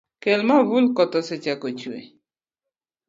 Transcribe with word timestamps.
Kel 0.23 0.41
mavul 0.47 0.85
koth 0.95 1.15
osechako 1.19 1.67
chue. 1.79 1.99